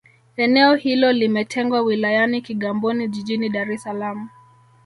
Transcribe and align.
eneo 0.35 0.75
hilo 0.75 1.11
limetengwa 1.11 1.81
wilayani 1.81 2.41
kigamboni 2.41 3.07
jijini 3.07 3.49
dar 3.49 3.71
es 3.71 3.83
salaam 3.83 4.29